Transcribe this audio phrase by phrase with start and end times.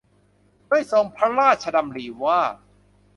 [0.69, 2.41] ด้วยทรงพระราชดำริว่า